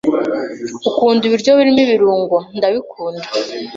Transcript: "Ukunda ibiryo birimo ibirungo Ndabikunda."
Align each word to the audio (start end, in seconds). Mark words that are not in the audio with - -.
"Ukunda 0.89 1.21
ibiryo 1.25 1.51
birimo 1.57 1.79
ibirungo 1.85 2.37
Ndabikunda." 2.57 3.27